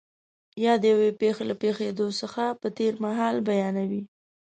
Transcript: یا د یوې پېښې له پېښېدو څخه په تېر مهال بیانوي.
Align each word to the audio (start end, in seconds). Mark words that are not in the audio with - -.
یا 0.63 0.73
د 0.81 0.83
یوې 0.93 1.09
پېښې 1.21 1.43
له 1.49 1.55
پېښېدو 1.61 2.07
څخه 2.21 2.43
په 2.61 2.67
تېر 2.77 2.93
مهال 3.05 3.35
بیانوي. 3.47 4.01